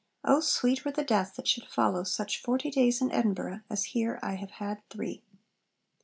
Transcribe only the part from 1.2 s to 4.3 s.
that should follow such forty days in Edinburgh as here